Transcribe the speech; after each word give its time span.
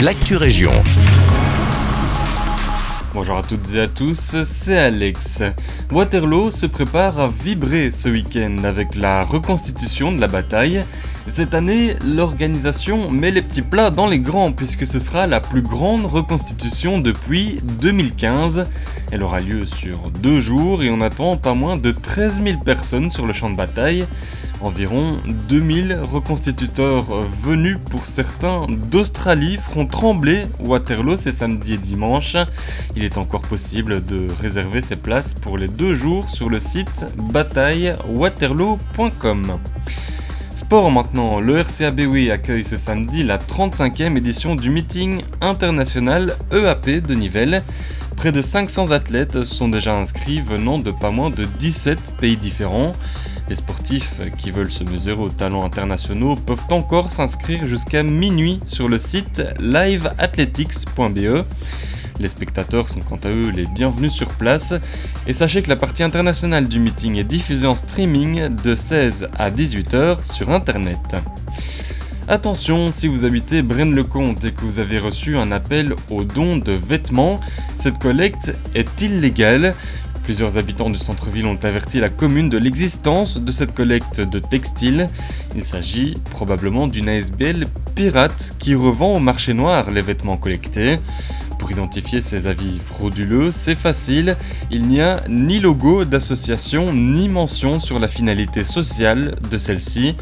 l'actu 0.00 0.36
région. 0.36 0.72
Bonjour 3.14 3.38
à 3.38 3.42
toutes 3.42 3.74
et 3.74 3.80
à 3.80 3.88
tous, 3.88 4.36
c'est 4.44 4.76
Alex. 4.76 5.42
Waterloo 5.90 6.50
se 6.50 6.66
prépare 6.66 7.18
à 7.18 7.28
vibrer 7.28 7.90
ce 7.90 8.10
week-end 8.10 8.58
avec 8.64 8.94
la 8.94 9.22
reconstitution 9.22 10.12
de 10.12 10.20
la 10.20 10.26
bataille. 10.26 10.84
Cette 11.28 11.54
année, 11.54 11.96
l'organisation 12.04 13.10
met 13.10 13.30
les 13.30 13.40
petits 13.40 13.62
plats 13.62 13.90
dans 13.90 14.06
les 14.06 14.18
grands 14.18 14.52
puisque 14.52 14.86
ce 14.86 14.98
sera 14.98 15.26
la 15.26 15.40
plus 15.40 15.62
grande 15.62 16.04
reconstitution 16.04 17.00
depuis 17.00 17.58
2015. 17.80 18.66
Elle 19.12 19.22
aura 19.22 19.40
lieu 19.40 19.64
sur 19.64 20.10
deux 20.22 20.42
jours 20.42 20.82
et 20.82 20.90
on 20.90 21.00
attend 21.00 21.38
pas 21.38 21.54
moins 21.54 21.76
de 21.76 21.90
13 21.90 22.42
000 22.44 22.60
personnes 22.64 23.08
sur 23.08 23.26
le 23.26 23.32
champ 23.32 23.48
de 23.48 23.56
bataille. 23.56 24.04
Environ 24.62 25.18
2000 25.48 25.98
reconstituteurs 26.12 27.04
venus 27.42 27.78
pour 27.90 28.06
certains 28.06 28.66
d'Australie 28.90 29.58
feront 29.58 29.86
trembler 29.86 30.44
Waterloo 30.60 31.16
ces 31.16 31.32
samedi 31.32 31.74
et 31.74 31.78
dimanche. 31.78 32.36
Il 32.96 33.04
est 33.04 33.18
encore 33.18 33.42
possible 33.42 34.06
de 34.06 34.28
réserver 34.40 34.80
ses 34.80 34.96
places 34.96 35.34
pour 35.34 35.58
les 35.58 35.68
deux 35.68 35.94
jours 35.94 36.30
sur 36.30 36.48
le 36.48 36.58
site 36.58 37.04
bataillewaterloo.com. 37.16 39.58
Sport 40.54 40.90
maintenant, 40.90 41.38
le 41.38 41.60
RCA 41.60 41.92
accueille 42.32 42.64
ce 42.64 42.78
samedi 42.78 43.22
la 43.22 43.36
35e 43.36 44.16
édition 44.16 44.56
du 44.56 44.70
meeting 44.70 45.20
international 45.42 46.34
EAP 46.50 47.06
de 47.06 47.14
Nivelles. 47.14 47.62
Près 48.16 48.32
de 48.32 48.40
500 48.40 48.90
athlètes 48.90 49.44
sont 49.44 49.68
déjà 49.68 49.94
inscrits 49.94 50.40
venant 50.40 50.78
de 50.78 50.90
pas 50.90 51.10
moins 51.10 51.28
de 51.28 51.44
17 51.44 51.98
pays 52.18 52.38
différents. 52.38 52.96
Les 53.48 53.56
sportifs 53.56 54.20
qui 54.36 54.50
veulent 54.50 54.72
se 54.72 54.82
mesurer 54.82 55.22
aux 55.22 55.28
talents 55.28 55.64
internationaux 55.64 56.34
peuvent 56.34 56.64
encore 56.70 57.12
s'inscrire 57.12 57.64
jusqu'à 57.64 58.02
minuit 58.02 58.60
sur 58.66 58.88
le 58.88 58.98
site 58.98 59.42
liveathletics.be. 59.60 61.44
Les 62.18 62.28
spectateurs 62.28 62.88
sont 62.88 63.00
quant 63.00 63.20
à 63.24 63.28
eux 63.28 63.50
les 63.50 63.66
bienvenus 63.66 64.12
sur 64.12 64.28
place 64.28 64.74
et 65.26 65.32
sachez 65.32 65.62
que 65.62 65.68
la 65.68 65.76
partie 65.76 66.02
internationale 66.02 66.66
du 66.66 66.80
meeting 66.80 67.16
est 67.16 67.24
diffusée 67.24 67.66
en 67.66 67.76
streaming 67.76 68.48
de 68.48 68.74
16 68.74 69.28
à 69.38 69.50
18h 69.50 70.24
sur 70.24 70.50
internet. 70.50 70.98
Attention, 72.28 72.90
si 72.90 73.06
vous 73.06 73.24
habitez 73.24 73.62
Braine-le-Comte 73.62 74.44
et 74.44 74.50
que 74.50 74.62
vous 74.62 74.80
avez 74.80 74.98
reçu 74.98 75.36
un 75.36 75.52
appel 75.52 75.94
au 76.10 76.24
don 76.24 76.56
de 76.56 76.72
vêtements, 76.72 77.38
cette 77.76 77.98
collecte 77.98 78.52
est 78.74 79.00
illégale. 79.00 79.76
Plusieurs 80.26 80.58
habitants 80.58 80.90
du 80.90 80.98
centre-ville 80.98 81.46
ont 81.46 81.58
averti 81.62 82.00
la 82.00 82.08
commune 82.08 82.48
de 82.48 82.58
l'existence 82.58 83.38
de 83.38 83.52
cette 83.52 83.72
collecte 83.72 84.20
de 84.20 84.40
textiles. 84.40 85.06
Il 85.54 85.62
s'agit 85.62 86.14
probablement 86.32 86.88
d'une 86.88 87.08
ASBL 87.08 87.64
pirate 87.94 88.54
qui 88.58 88.74
revend 88.74 89.14
au 89.14 89.20
marché 89.20 89.54
noir 89.54 89.92
les 89.92 90.02
vêtements 90.02 90.36
collectés. 90.36 90.98
Pour 91.60 91.70
identifier 91.70 92.20
ces 92.22 92.48
avis 92.48 92.80
frauduleux, 92.80 93.52
c'est 93.52 93.76
facile, 93.76 94.36
il 94.72 94.82
n'y 94.82 95.00
a 95.00 95.22
ni 95.28 95.60
logo 95.60 96.04
d'association 96.04 96.92
ni 96.92 97.28
mention 97.28 97.78
sur 97.78 98.00
la 98.00 98.08
finalité 98.08 98.64
sociale 98.64 99.36
de 99.48 99.58
celle-ci. 99.58 100.16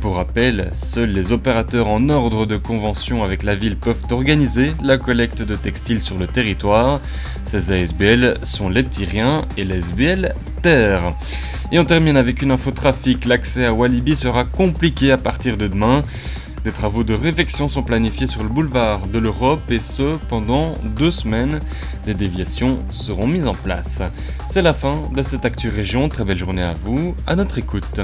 Pour 0.00 0.16
rappel, 0.16 0.70
seuls 0.72 1.12
les 1.12 1.32
opérateurs 1.32 1.88
en 1.88 2.08
ordre 2.08 2.46
de 2.46 2.56
convention 2.56 3.22
avec 3.22 3.42
la 3.42 3.54
ville 3.54 3.76
peuvent 3.76 4.02
organiser 4.10 4.72
la 4.82 4.96
collecte 4.96 5.42
de 5.42 5.54
textiles 5.54 6.00
sur 6.00 6.16
le 6.16 6.26
territoire. 6.26 7.00
Ces 7.44 7.70
ASBL 7.70 8.38
sont 8.42 8.70
les 8.70 8.84
Tyriens 8.84 9.42
et 9.58 9.64
l'ASBL 9.64 10.32
Terre. 10.62 11.02
Et 11.70 11.78
on 11.78 11.84
termine 11.84 12.16
avec 12.16 12.40
une 12.40 12.50
info 12.50 12.70
trafic, 12.70 13.26
l'accès 13.26 13.66
à 13.66 13.74
Walibi 13.74 14.16
sera 14.16 14.44
compliqué 14.44 15.12
à 15.12 15.18
partir 15.18 15.58
de 15.58 15.66
demain. 15.66 16.02
Des 16.64 16.72
travaux 16.72 17.04
de 17.04 17.14
réfection 17.14 17.68
sont 17.68 17.82
planifiés 17.82 18.26
sur 18.26 18.42
le 18.42 18.48
boulevard 18.48 19.06
de 19.06 19.18
l'Europe 19.18 19.70
et 19.70 19.80
ce 19.80 20.16
pendant 20.28 20.76
deux 20.96 21.10
semaines. 21.10 21.60
Des 22.06 22.14
déviations 22.14 22.82
seront 22.88 23.26
mises 23.26 23.46
en 23.46 23.54
place. 23.54 24.00
C'est 24.48 24.62
la 24.62 24.72
fin 24.72 24.96
de 25.14 25.22
cette 25.22 25.44
Actu 25.44 25.68
Région, 25.68 26.08
très 26.08 26.24
belle 26.24 26.38
journée 26.38 26.62
à 26.62 26.74
vous, 26.84 27.14
à 27.26 27.36
notre 27.36 27.58
écoute. 27.58 28.00